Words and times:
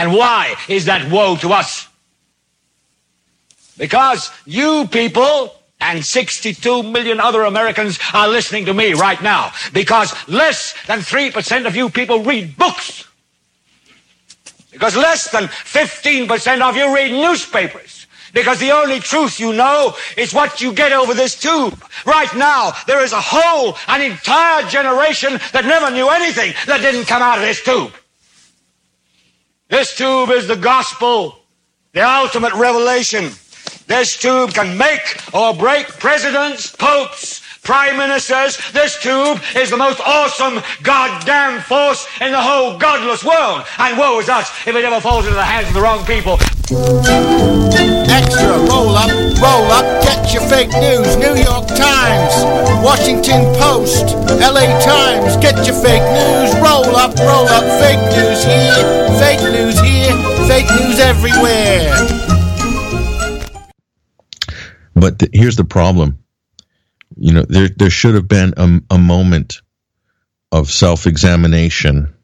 And 0.00 0.14
why 0.14 0.56
is 0.66 0.86
that 0.86 1.12
woe 1.12 1.36
to 1.36 1.52
us? 1.52 1.86
Because 3.76 4.30
you 4.46 4.88
people 4.88 5.54
and 5.78 6.02
62 6.02 6.82
million 6.84 7.20
other 7.20 7.42
Americans 7.42 7.98
are 8.14 8.26
listening 8.26 8.64
to 8.64 8.72
me 8.72 8.94
right 8.94 9.20
now. 9.22 9.52
Because 9.74 10.14
less 10.26 10.74
than 10.86 11.00
3% 11.00 11.66
of 11.66 11.76
you 11.76 11.90
people 11.90 12.22
read 12.22 12.56
books. 12.56 13.06
Because 14.72 14.96
less 14.96 15.30
than 15.30 15.44
15% 15.44 16.62
of 16.62 16.76
you 16.76 16.94
read 16.94 17.12
newspapers. 17.12 18.06
Because 18.32 18.58
the 18.58 18.70
only 18.70 19.00
truth 19.00 19.38
you 19.38 19.52
know 19.52 19.94
is 20.16 20.32
what 20.32 20.62
you 20.62 20.72
get 20.72 20.92
over 20.92 21.12
this 21.12 21.38
tube. 21.38 21.78
Right 22.06 22.34
now, 22.34 22.72
there 22.86 23.04
is 23.04 23.12
a 23.12 23.20
whole, 23.20 23.76
an 23.86 24.00
entire 24.00 24.66
generation 24.66 25.38
that 25.52 25.66
never 25.66 25.90
knew 25.90 26.08
anything 26.08 26.54
that 26.64 26.80
didn't 26.80 27.04
come 27.04 27.20
out 27.20 27.36
of 27.36 27.44
this 27.44 27.62
tube. 27.62 27.92
This 29.70 29.96
tube 29.96 30.30
is 30.30 30.48
the 30.48 30.56
gospel, 30.56 31.38
the 31.92 32.00
ultimate 32.00 32.52
revelation. 32.54 33.30
This 33.86 34.16
tube 34.16 34.52
can 34.52 34.76
make 34.76 35.00
or 35.32 35.54
break 35.54 35.86
presidents, 35.86 36.74
popes, 36.74 37.40
prime 37.62 37.96
ministers. 37.96 38.58
This 38.72 39.00
tube 39.00 39.40
is 39.54 39.70
the 39.70 39.76
most 39.76 40.00
awesome 40.00 40.60
goddamn 40.82 41.60
force 41.60 42.08
in 42.20 42.32
the 42.32 42.42
whole 42.42 42.78
godless 42.78 43.22
world. 43.22 43.64
And 43.78 43.96
woe 43.96 44.18
is 44.18 44.28
us 44.28 44.50
if 44.66 44.74
it 44.74 44.84
ever 44.84 45.00
falls 45.00 45.24
into 45.26 45.36
the 45.36 45.44
hands 45.44 45.68
of 45.68 45.74
the 45.74 45.80
wrong 45.80 46.04
people. 46.04 46.34
Extra, 48.10 48.58
roll 48.66 48.96
up, 48.96 49.10
roll 49.40 49.64
up, 49.72 50.02
get 50.04 50.32
your 50.32 50.42
fake 50.48 50.70
news. 50.76 51.16
New 51.16 51.34
York 51.34 51.66
Times, 51.68 52.34
Washington 52.84 53.42
Post, 53.56 54.14
LA 54.28 54.68
Times, 54.84 55.36
get 55.38 55.66
your 55.66 55.76
fake 55.80 56.04
news. 56.12 56.54
Roll 56.60 56.94
up, 56.96 57.16
roll 57.18 57.48
up, 57.48 57.64
fake 57.80 58.00
news 58.14 58.44
here, 58.44 58.84
fake 59.18 59.42
news 59.50 59.80
here, 59.80 60.14
fake 60.46 60.68
news 60.80 61.00
everywhere. 61.00 61.90
But 64.94 65.22
here's 65.32 65.56
the 65.56 65.64
problem. 65.64 66.18
You 67.16 67.32
know, 67.32 67.44
there 67.48 67.68
there 67.68 67.90
should 67.90 68.14
have 68.14 68.28
been 68.28 68.54
a, 68.56 68.80
a 68.94 68.98
moment 68.98 69.62
of 70.52 70.70
self 70.70 71.06
examination. 71.06 72.14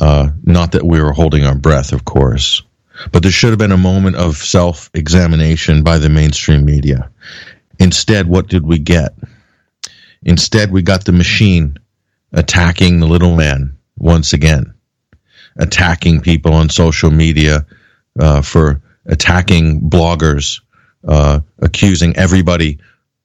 Uh, 0.00 0.30
not 0.42 0.72
that 0.72 0.84
we 0.84 1.00
were 1.00 1.12
holding 1.12 1.44
our 1.44 1.54
breath, 1.54 1.92
of 1.92 2.04
course, 2.04 2.62
but 3.12 3.22
there 3.22 3.32
should 3.32 3.50
have 3.50 3.58
been 3.58 3.72
a 3.72 3.76
moment 3.76 4.16
of 4.16 4.36
self 4.36 4.90
examination 4.94 5.82
by 5.82 5.98
the 5.98 6.08
mainstream 6.08 6.64
media. 6.64 7.10
Instead, 7.78 8.26
what 8.26 8.48
did 8.48 8.64
we 8.64 8.78
get? 8.78 9.14
Instead, 10.22 10.70
we 10.70 10.82
got 10.82 11.04
the 11.04 11.12
machine 11.12 11.76
attacking 12.32 13.00
the 13.00 13.06
little 13.06 13.36
man 13.36 13.76
once 13.98 14.32
again, 14.32 14.74
attacking 15.56 16.20
people 16.20 16.52
on 16.52 16.68
social 16.68 17.10
media 17.10 17.66
uh, 18.18 18.42
for 18.42 18.80
attacking 19.06 19.80
bloggers 19.80 20.60
uh, 21.06 21.40
accusing 21.58 22.16
everybody 22.16 22.78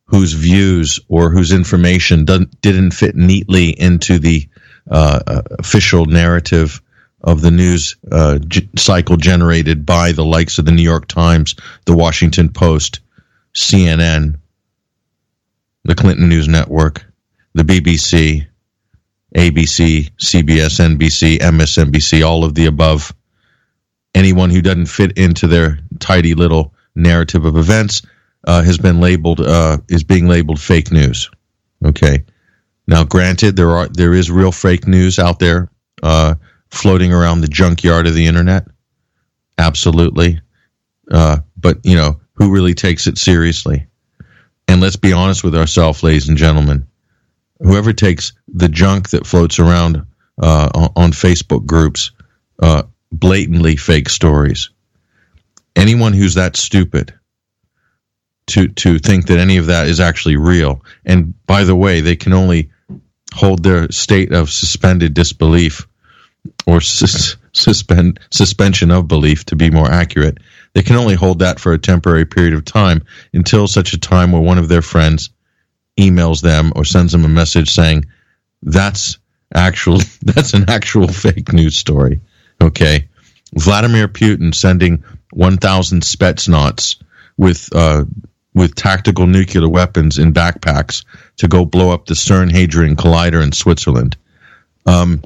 whose 0.06 0.34
views 0.34 1.00
or 1.08 1.30
whose 1.30 1.52
information 1.52 2.26
didn't 2.26 2.92
fit 2.92 3.16
neatly 3.16 3.70
into 3.70 4.20
the 4.20 4.48
uh, 4.90 5.20
uh, 5.26 5.42
official 5.60 6.06
narrative 6.06 6.82
of 7.22 7.42
the 7.42 7.52
news 7.52 7.98
uh, 8.12 8.40
g- 8.40 8.70
cycle 8.78 9.18
generated 9.18 9.86
by 9.86 10.12
the 10.12 10.26
likes 10.26 10.58
of 10.58 10.66
the 10.66 10.72
New 10.72 10.84
York 10.84 11.08
Times, 11.08 11.56
the 11.86 11.96
Washington 11.96 12.50
Post, 12.50 13.00
CNN, 13.56 14.40
the 15.84 15.96
Clinton 15.96 16.30
News 16.30 16.48
Network, 16.48 17.06
the 17.54 17.64
BBC, 17.64 18.48
ABC, 19.36 20.10
CBS, 20.18 20.80
NBC, 20.80 21.40
MSNBC, 21.40 22.26
all 22.26 22.44
of 22.44 22.56
the 22.56 22.66
above. 22.66 23.14
Anyone 24.16 24.50
who 24.50 24.62
doesn't 24.62 24.88
fit 24.88 25.18
into 25.18 25.48
their 25.48 25.80
tidy 26.00 26.34
little 26.34 26.74
narrative 26.96 27.46
of 27.46 27.58
events 27.58 28.02
uh, 28.48 28.64
has 28.64 28.78
been 28.78 29.00
labeled 29.00 29.42
uh, 29.42 29.78
is 29.88 30.04
being 30.04 30.28
labeled 30.28 30.60
fake 30.60 30.92
news. 30.92 31.30
Okay. 31.86 32.24
Now, 32.88 33.04
granted, 33.04 33.56
there 33.56 33.70
are 33.72 33.88
there 33.88 34.14
is 34.14 34.32
real 34.32 34.52
fake 34.52 34.88
news 34.88 35.20
out 35.20 35.40
there 35.40 35.70
uh, 36.02 36.36
floating 36.72 37.14
around 37.14 37.42
the 37.42 37.48
junkyard 37.48 38.08
of 38.08 38.14
the 38.14 38.28
internet. 38.28 38.68
Absolutely, 39.58 40.40
uh, 41.12 41.40
but 41.58 41.80
you 41.84 41.96
know 41.96 42.20
who 42.36 42.52
really 42.52 42.74
takes 42.74 43.08
it 43.08 43.18
seriously? 43.18 43.88
And 44.68 44.82
let's 44.82 44.96
be 44.96 45.14
honest 45.14 45.44
with 45.44 45.56
ourselves, 45.56 46.04
ladies 46.04 46.30
and 46.30 46.38
gentlemen. 46.38 46.88
Whoever 47.60 47.92
takes 47.92 48.34
the 48.48 48.70
junk 48.70 49.10
that 49.10 49.28
floats 49.28 49.60
around 49.60 50.06
uh, 50.42 50.90
on 50.96 51.12
Facebook 51.12 51.66
groups, 51.66 52.12
uh, 52.62 52.84
blatantly 53.12 53.76
fake 53.76 54.10
stories, 54.10 54.70
anyone 55.76 56.14
who's 56.14 56.36
that 56.36 56.56
stupid 56.56 57.14
to 58.48 58.68
to 58.68 59.00
think 59.00 59.28
that 59.28 59.40
any 59.40 59.58
of 59.58 59.66
that 59.66 59.88
is 59.88 60.00
actually 60.00 60.38
real. 60.38 60.84
And 61.06 61.34
by 61.46 61.64
the 61.66 61.76
way, 61.76 62.02
they 62.02 62.16
can 62.16 62.34
only 62.34 62.70
hold 63.34 63.64
their 63.64 63.92
state 63.92 64.32
of 64.32 64.50
suspended 64.50 65.14
disbelief 65.14 65.88
or 66.66 66.82
sus- 66.82 67.36
suspend 67.54 68.20
suspension 68.32 68.92
of 68.92 69.08
belief 69.08 69.46
to 69.46 69.56
be 69.56 69.70
more 69.70 69.90
accurate. 69.90 70.38
They 70.74 70.84
can 70.84 70.96
only 70.96 71.16
hold 71.16 71.40
that 71.40 71.60
for 71.60 71.74
a 71.74 71.80
temporary 71.80 72.26
period 72.26 72.54
of 72.54 72.66
time 72.66 73.04
until 73.34 73.68
such 73.68 73.94
a 73.94 74.00
time 74.00 74.32
where 74.32 74.42
one 74.42 74.58
of 74.58 74.70
their 74.70 74.82
friends 74.82 75.30
emails 76.00 76.42
them 76.42 76.72
or 76.76 76.86
sends 76.86 77.12
them 77.12 77.26
a 77.26 77.30
message 77.30 77.72
saying 77.72 78.06
that's 78.62 79.18
actual 79.54 80.00
that's 80.22 80.54
an 80.54 80.70
actual 80.70 81.08
fake 81.08 81.54
news 81.54 81.78
story. 81.78 82.20
Okay. 82.62 83.08
Vladimir 83.56 84.08
Putin 84.08 84.54
sending 84.54 85.04
1,000 85.32 86.02
Spetsnaz 86.04 87.02
with 87.38 87.70
uh, 87.74 88.06
with 88.54 88.76
tactical 88.76 89.28
nuclear 89.28 89.70
weapons 89.70 90.18
in 90.18 90.34
backpacks 90.34 91.06
to 91.38 91.48
go 91.48 91.66
blow 91.66 91.92
up 91.92 92.06
the 92.06 92.14
CERN 92.14 92.52
Hadron 92.52 92.96
Collider 92.96 93.42
in 93.44 93.52
Switzerland. 93.52 94.18
Um, 94.86 95.24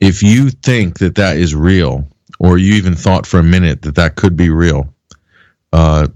if 0.00 0.22
you 0.22 0.50
think 0.50 0.98
that 0.98 1.14
that 1.16 1.36
is 1.36 1.54
real, 1.54 2.06
or 2.38 2.58
you 2.58 2.74
even 2.74 2.94
thought 2.94 3.26
for 3.26 3.38
a 3.38 3.44
minute 3.44 3.82
that 3.82 3.94
that 3.94 4.16
could 4.16 4.36
be 4.36 4.50
real, 4.50 4.92
uh, 5.72 6.06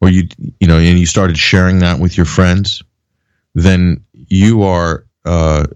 or 0.00 0.08
you 0.08 0.28
you 0.60 0.66
know, 0.66 0.78
and 0.78 0.98
you 0.98 1.06
started 1.06 1.38
sharing 1.38 1.80
that 1.80 1.98
with 2.00 2.16
your 2.16 2.26
friends, 2.26 2.82
then 3.54 4.04
you 4.12 4.62
are 4.62 5.04
uh, 5.24 5.66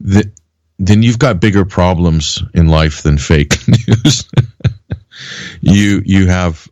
the, 0.00 0.30
then 0.78 1.02
you've 1.02 1.18
got 1.18 1.40
bigger 1.40 1.64
problems 1.64 2.42
in 2.54 2.68
life 2.68 3.02
than 3.02 3.18
fake 3.18 3.56
news. 3.68 4.28
you 5.60 6.02
you 6.04 6.26
have 6.26 6.68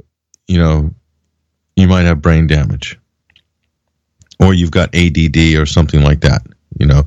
you 0.46 0.58
know 0.58 0.90
you 1.76 1.86
might 1.86 2.02
have 2.02 2.22
brain 2.22 2.46
damage 2.46 2.98
or 4.40 4.54
you've 4.54 4.70
got 4.70 4.94
ADD 4.94 5.36
or 5.56 5.66
something 5.66 6.02
like 6.02 6.20
that 6.20 6.42
you 6.78 6.86
know 6.86 7.04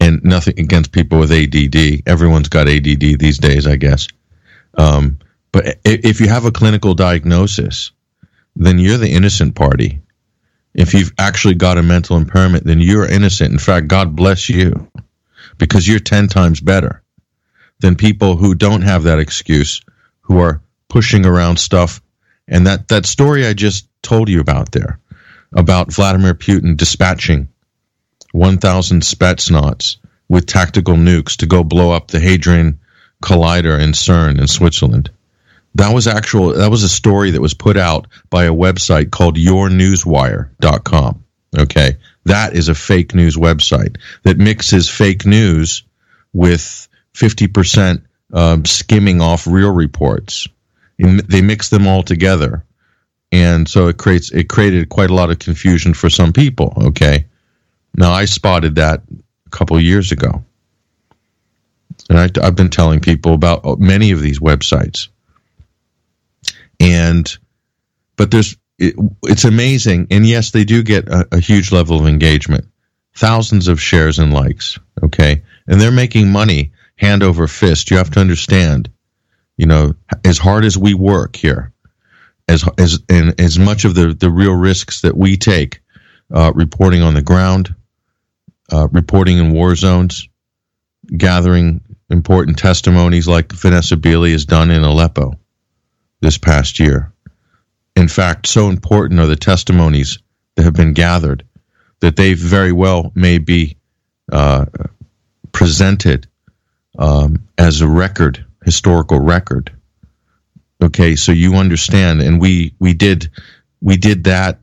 and 0.00 0.22
nothing 0.24 0.58
against 0.58 0.92
people 0.92 1.18
with 1.18 1.32
ADD 1.32 2.02
everyone's 2.06 2.48
got 2.48 2.68
ADD 2.68 3.18
these 3.18 3.38
days 3.38 3.66
I 3.66 3.76
guess. 3.76 4.08
Um, 4.74 5.18
but 5.52 5.78
if 5.84 6.20
you 6.20 6.28
have 6.28 6.44
a 6.44 6.50
clinical 6.50 6.94
diagnosis 6.94 7.92
then 8.54 8.78
you're 8.78 8.98
the 8.98 9.12
innocent 9.12 9.54
party. 9.54 10.00
If 10.74 10.94
you've 10.94 11.12
actually 11.18 11.54
got 11.54 11.78
a 11.78 11.82
mental 11.82 12.16
impairment 12.16 12.64
then 12.64 12.80
you're 12.80 13.06
innocent. 13.06 13.52
In 13.52 13.58
fact 13.58 13.88
God 13.88 14.16
bless 14.16 14.48
you 14.48 14.90
because 15.58 15.88
you're 15.88 16.00
10 16.00 16.28
times 16.28 16.60
better 16.60 17.02
than 17.80 17.96
people 17.96 18.36
who 18.36 18.54
don't 18.54 18.82
have 18.82 19.04
that 19.04 19.18
excuse 19.18 19.82
who 20.20 20.38
are 20.38 20.60
pushing 20.88 21.26
around 21.26 21.58
stuff. 21.58 22.00
And 22.48 22.66
that, 22.66 22.88
that 22.88 23.06
story 23.06 23.46
I 23.46 23.52
just 23.54 23.88
told 24.02 24.28
you 24.28 24.40
about 24.40 24.72
there, 24.72 24.98
about 25.52 25.92
Vladimir 25.92 26.34
Putin 26.34 26.76
dispatching 26.76 27.48
1,000 28.36 29.02
Spetsnaz 29.02 29.96
with 30.28 30.46
tactical 30.46 30.94
nukes 30.94 31.36
to 31.38 31.46
go 31.46 31.64
blow 31.64 31.90
up 31.90 32.08
the 32.08 32.20
Hadron 32.20 32.78
Collider 33.22 33.80
in 33.80 33.92
CERN 33.92 34.38
in 34.40 34.46
Switzerland. 34.46 35.10
That 35.74 35.94
was 35.94 36.06
actual. 36.06 36.54
That 36.54 36.70
was 36.70 36.82
a 36.82 36.88
story 36.88 37.32
that 37.32 37.40
was 37.40 37.52
put 37.52 37.76
out 37.76 38.06
by 38.30 38.44
a 38.44 38.52
website 38.52 39.10
called 39.10 39.36
YourNewsWire.com. 39.36 41.24
Okay, 41.58 41.96
that 42.24 42.54
is 42.54 42.68
a 42.68 42.74
fake 42.74 43.14
news 43.14 43.36
website 43.36 43.98
that 44.22 44.38
mixes 44.38 44.88
fake 44.88 45.26
news 45.26 45.82
with 46.32 46.88
fifty 47.12 47.46
percent 47.46 48.04
uh, 48.32 48.58
skimming 48.64 49.20
off 49.20 49.46
real 49.46 49.72
reports 49.72 50.48
they 50.98 51.42
mix 51.42 51.68
them 51.68 51.86
all 51.86 52.02
together, 52.02 52.64
and 53.30 53.68
so 53.68 53.88
it 53.88 53.98
creates 53.98 54.30
it 54.32 54.48
created 54.48 54.88
quite 54.88 55.10
a 55.10 55.14
lot 55.14 55.30
of 55.30 55.38
confusion 55.38 55.94
for 55.94 56.08
some 56.08 56.32
people. 56.32 56.72
Okay, 56.76 57.26
now 57.96 58.12
I 58.12 58.26
spotted 58.26 58.76
that 58.76 59.02
a 59.46 59.50
couple 59.50 59.80
years 59.80 60.12
ago, 60.12 60.44
and 62.10 62.18
I, 62.18 62.30
I've 62.42 62.56
been 62.56 62.70
telling 62.70 63.00
people 63.00 63.34
about 63.34 63.80
many 63.80 64.12
of 64.12 64.20
these 64.20 64.40
websites, 64.40 65.08
and 66.80 67.38
but 68.16 68.30
there's 68.30 68.56
it, 68.78 68.94
it's 69.24 69.44
amazing, 69.44 70.08
and 70.10 70.26
yes, 70.26 70.50
they 70.52 70.64
do 70.64 70.82
get 70.82 71.08
a, 71.08 71.26
a 71.32 71.40
huge 71.40 71.72
level 71.72 72.00
of 72.00 72.06
engagement, 72.06 72.66
thousands 73.14 73.68
of 73.68 73.80
shares 73.80 74.18
and 74.18 74.34
likes. 74.34 74.78
Okay, 75.02 75.42
and 75.68 75.80
they're 75.80 75.92
making 75.92 76.32
money 76.32 76.72
hand 76.96 77.22
over 77.22 77.48
fist. 77.48 77.90
You 77.90 77.98
have 77.98 78.10
to 78.12 78.20
understand 78.20 78.88
You 79.56 79.66
know, 79.66 79.94
as 80.24 80.38
hard 80.38 80.64
as 80.64 80.76
we 80.76 80.94
work 80.94 81.36
here, 81.36 81.72
as 82.48 82.64
as 82.78 83.00
and 83.08 83.40
as 83.40 83.58
much 83.58 83.84
of 83.86 83.94
the 83.94 84.14
the 84.14 84.30
real 84.30 84.54
risks 84.54 85.02
that 85.02 85.16
we 85.16 85.36
take, 85.38 85.80
uh, 86.34 86.52
reporting 86.54 87.02
on 87.02 87.14
the 87.14 87.22
ground, 87.22 87.74
uh, 88.72 88.88
reporting 88.90 89.38
in 89.38 89.52
war 89.52 89.74
zones, 89.74 90.28
gathering 91.16 91.80
important 92.10 92.58
testimonies 92.58 93.28
like 93.28 93.52
Vanessa 93.52 93.96
Beeley 93.96 94.32
has 94.32 94.44
done 94.44 94.70
in 94.70 94.82
Aleppo 94.82 95.34
this 96.20 96.38
past 96.38 96.78
year. 96.78 97.12
In 97.94 98.08
fact, 98.08 98.46
so 98.46 98.68
important 98.68 99.20
are 99.20 99.26
the 99.26 99.36
testimonies 99.36 100.18
that 100.54 100.64
have 100.64 100.74
been 100.74 100.92
gathered 100.92 101.44
that 102.00 102.16
they 102.16 102.34
very 102.34 102.72
well 102.72 103.10
may 103.14 103.38
be 103.38 103.76
uh, 104.30 104.66
presented 105.52 106.26
um, 106.98 107.48
as 107.56 107.80
a 107.80 107.88
record, 107.88 108.44
historical 108.64 109.18
record. 109.18 109.72
Okay, 110.82 111.16
so 111.16 111.32
you 111.32 111.54
understand, 111.54 112.20
and 112.20 112.40
we 112.40 112.74
we 112.78 112.92
did 112.92 113.30
we 113.80 113.96
did 113.96 114.24
that, 114.24 114.58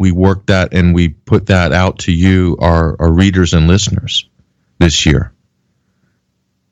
we 0.00 0.12
worked 0.12 0.46
that, 0.46 0.72
and 0.72 0.94
we 0.94 1.10
put 1.10 1.46
that 1.48 1.72
out 1.72 1.98
to 1.98 2.12
you, 2.12 2.56
our, 2.58 2.96
our 2.98 3.12
readers 3.12 3.52
and 3.52 3.68
listeners, 3.68 4.26
this 4.78 5.04
year. 5.04 5.34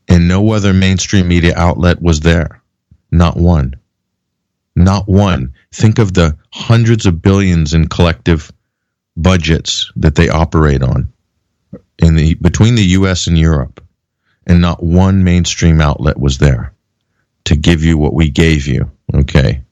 And 0.08 0.26
no 0.26 0.52
other 0.52 0.72
mainstream 0.72 1.28
media 1.28 1.52
outlet 1.54 2.00
was 2.00 2.20
there, 2.20 2.62
not 3.12 3.36
one, 3.36 3.76
not 4.74 5.06
one. 5.06 5.52
Think 5.70 5.98
of 5.98 6.14
the 6.14 6.38
hundreds 6.54 7.04
of 7.04 7.20
billions 7.20 7.74
in 7.74 7.88
collective 7.88 8.50
budgets 9.14 9.92
that 9.96 10.14
they 10.14 10.30
operate 10.30 10.82
on 10.82 11.12
in 11.98 12.14
the 12.14 12.32
between 12.32 12.76
the 12.76 12.96
US 12.96 13.26
and 13.26 13.36
Europe 13.36 13.84
and 14.46 14.62
not 14.62 14.82
one 14.82 15.22
mainstream 15.22 15.82
outlet 15.82 16.18
was 16.18 16.38
there 16.38 16.72
to 17.44 17.56
give 17.56 17.84
you 17.84 17.98
what 17.98 18.14
we 18.14 18.30
gave 18.30 18.66
you 18.66 18.90
okay 19.12 19.62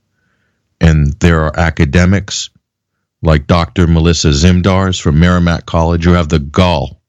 and 0.81 1.13
there 1.21 1.43
are 1.43 1.59
academics 1.59 2.51
like 3.27 3.49
Dr. 3.49 3.89
Melissa 3.89 4.29
Zimdars 4.29 5.01
from 5.01 5.19
Merrimack 5.19 5.67
College 5.67 6.05
who 6.05 6.13
have 6.13 6.29
the 6.29 6.39
gall 6.39 7.03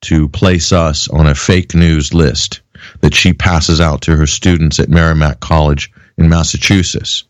to 0.00 0.28
place 0.28 0.72
us 0.72 1.06
on 1.08 1.28
a 1.28 1.34
fake 1.34 1.74
news 1.74 2.12
list 2.12 2.60
that 3.00 3.14
she 3.14 3.32
passes 3.32 3.80
out 3.80 4.02
to 4.02 4.16
her 4.16 4.26
students 4.26 4.80
at 4.80 4.88
Merrimack 4.88 5.38
College 5.38 5.92
in 6.18 6.28
Massachusetts. 6.28 7.24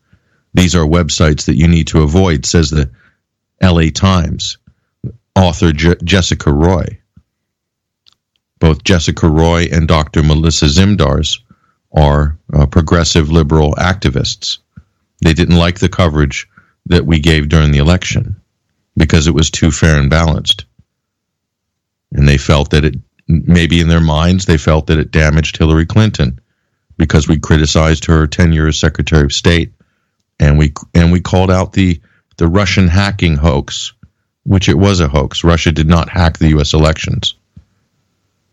These 0.55 0.75
are 0.75 0.87
websites 0.87 1.45
that 1.45 1.57
you 1.57 1.69
need 1.69 1.87
to 1.89 2.03
avoid, 2.03 2.47
says 2.47 2.71
the 2.71 2.91
LA 3.63 3.91
Times, 3.95 4.57
author 5.37 5.73
Je- 5.73 5.97
Jessica 6.03 6.51
Roy. 6.51 6.99
Both 8.59 8.85
Jessica 8.85 9.29
Roy 9.29 9.69
and 9.71 9.87
Dr. 9.87 10.23
Melissa 10.23 10.67
Zimdars 10.67 11.41
are 11.95 12.39
uh, 12.55 12.65
progressive 12.67 13.31
liberal 13.31 13.75
activists. 13.75 14.59
They 15.21 15.35
didn't 15.35 15.57
like 15.57 15.79
the 15.79 15.91
coverage 15.91 16.49
that 16.87 17.07
we 17.07 17.19
gave 17.19 17.49
during 17.49 17.71
the 17.71 17.79
election 17.79 18.41
because 18.97 19.27
it 19.27 19.35
was 19.35 19.51
too 19.51 19.71
fair 19.71 19.99
and 19.99 20.11
balanced. 20.11 20.67
And 22.13 22.29
they 22.29 22.39
felt 22.39 22.71
that 22.71 22.85
it, 22.85 22.95
maybe 23.27 23.81
in 23.81 23.89
their 23.89 24.01
minds, 24.01 24.45
they 24.45 24.59
felt 24.59 24.87
that 24.87 24.99
it 24.99 25.11
damaged 25.11 25.57
Hillary 25.57 25.87
Clinton 25.87 26.41
because 26.97 27.27
we 27.27 27.39
criticized 27.39 28.05
her 28.05 28.27
tenure 28.27 28.69
as 28.69 28.79
Secretary 28.79 29.25
of 29.25 29.33
State 29.33 29.73
and 30.39 30.59
we 30.59 30.73
and 30.95 31.13
we 31.13 31.21
called 31.21 31.51
out 31.51 31.73
the 31.73 32.01
the 32.37 32.49
Russian 32.49 32.89
hacking 32.89 33.37
hoax, 33.37 33.93
which 34.45 34.69
it 34.69 34.79
was 34.79 35.01
a 35.01 35.09
hoax. 35.09 35.45
Russia 35.45 35.73
did 35.73 35.89
not 35.89 36.09
hack 36.09 36.39
the 36.39 36.49
U.S. 36.49 36.75
elections. 36.75 37.35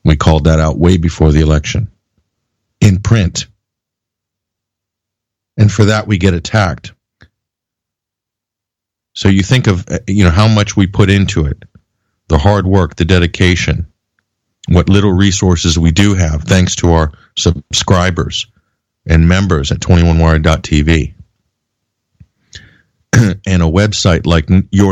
We 0.04 0.16
called 0.16 0.46
that 0.46 0.60
out 0.60 0.78
way 0.78 0.98
before 0.98 1.32
the 1.32 1.42
election 1.42 1.90
in 2.80 3.00
print. 3.00 3.48
And 5.58 5.72
for 5.72 5.86
that, 5.86 6.08
we 6.08 6.18
get 6.18 6.34
attacked. 6.34 6.94
So 9.14 9.30
you 9.30 9.44
think 9.44 9.68
of 9.68 9.88
uh, 9.90 10.00
you 10.08 10.24
know 10.24 10.30
how 10.30 10.48
much 10.48 10.76
we 10.76 10.88
put 10.88 11.10
into 11.10 11.46
it, 11.46 11.64
the 12.28 12.38
hard 12.38 12.66
work, 12.66 12.96
the 12.96 13.06
dedication, 13.06 13.86
what 14.70 14.90
little 14.90 15.12
resources 15.12 15.78
we 15.78 15.92
do 15.92 16.14
have, 16.14 16.44
thanks 16.44 16.76
to 16.78 16.92
our 16.92 17.12
subscribers 17.38 18.48
and 19.06 19.28
members 19.28 19.72
at 19.72 19.80
21wire.tv 19.80 21.14
and 23.46 23.62
a 23.62 23.66
website 23.66 24.26
like 24.26 24.48
your 24.72 24.90